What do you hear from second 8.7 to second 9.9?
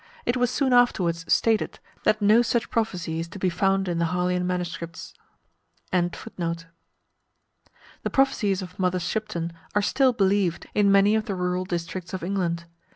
Mother Shipton are